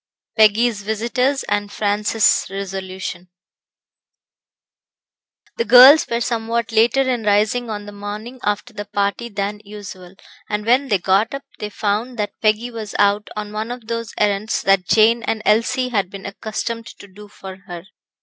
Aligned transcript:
Peggy's 0.35 0.81
Visitors, 0.81 1.43
And 1.43 1.71
Francis' 1.71 2.47
Resolution 2.49 3.29
The 5.57 5.65
girls 5.65 6.07
were 6.09 6.21
somewhat 6.21 6.71
later 6.71 7.01
in 7.03 7.21
rising 7.21 7.69
on 7.69 7.85
the 7.85 7.91
morning 7.91 8.39
after 8.41 8.73
the 8.73 8.85
party 8.85 9.29
than 9.29 9.61
usual, 9.63 10.15
and 10.49 10.65
when 10.65 10.87
they 10.87 10.97
got 10.97 11.35
up, 11.35 11.43
they 11.59 11.69
found 11.69 12.17
that 12.17 12.33
Peggy 12.41 12.71
was 12.71 12.95
out 12.97 13.29
on 13.35 13.53
one 13.53 13.69
of 13.69 13.85
those 13.85 14.15
errands 14.17 14.63
that 14.63 14.87
Jane 14.89 15.21
and 15.21 15.43
Elsie 15.45 15.89
had 15.89 16.09
been 16.09 16.25
accustomed 16.25 16.87
to 16.97 17.07
do 17.07 17.27
for 17.27 17.57
her. 17.67 17.83